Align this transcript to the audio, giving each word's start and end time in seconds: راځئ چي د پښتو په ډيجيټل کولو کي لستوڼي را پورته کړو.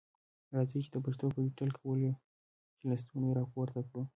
راځئ 0.55 0.79
چي 0.85 0.89
د 0.93 0.97
پښتو 1.05 1.25
په 1.33 1.37
ډيجيټل 1.43 1.69
کولو 1.79 2.11
کي 2.77 2.83
لستوڼي 2.91 3.31
را 3.37 3.43
پورته 3.53 3.81
کړو. 3.89 4.03